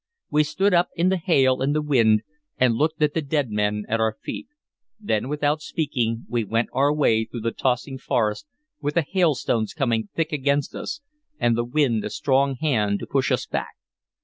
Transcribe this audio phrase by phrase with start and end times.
[0.31, 2.23] We stood up in the hail and the wind,
[2.57, 4.47] and looked at the dead men at our feet.
[4.99, 8.47] Then, without speaking, we went our way through the tossing forest,
[8.81, 11.01] with the hailstones coming thick against us,
[11.37, 13.75] and the wind a strong hand to push us back.